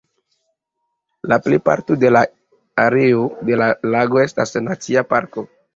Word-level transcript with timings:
La 1.33 1.37
plejparto 1.49 1.99
de 2.05 2.13
la 2.17 2.25
areo 2.87 3.23
de 3.53 3.63
la 3.65 3.71
lago 3.97 4.27
estas 4.29 4.59
nacia 4.71 5.11
parko. 5.15 5.51